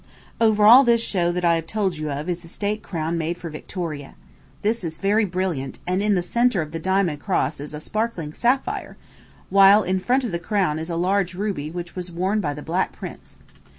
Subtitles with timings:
[0.41, 3.37] Over all this show that I have told you of is the state crown made
[3.37, 4.15] for Victoria.
[4.63, 8.33] This is very brilliant, and in the centre of the diamond cross is a sparkling
[8.33, 8.97] sapphire,
[9.51, 12.63] while in front of the crown is a large ruby which was worn by the
[12.63, 13.37] Black Prince.